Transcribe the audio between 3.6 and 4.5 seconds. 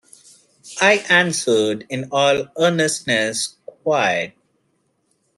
"Quite."